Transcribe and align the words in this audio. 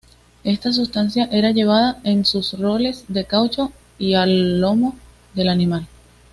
Esta 0.43 0.73
sustancia 0.73 1.25
era 1.31 1.51
llevada 1.51 2.01
en 2.03 2.25
sus 2.25 2.57
roles 2.57 3.05
de 3.07 3.25
caucho 3.25 3.71
y 3.99 4.15
a 4.15 4.25
lomo 4.25 4.95
de 5.35 5.47
animal. 5.47 5.85